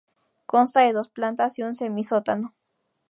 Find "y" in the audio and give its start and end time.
1.59-1.61